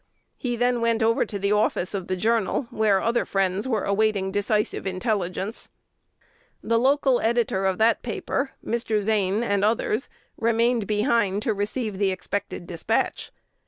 [0.35, 4.31] He then went over to the office of "The Journal," where other friends were awaiting
[4.31, 5.69] decisive intelligence.
[6.63, 9.03] The local editor of that paper, Mr.
[9.03, 13.31] Zane, and others, remained behind to receive the expected despatch.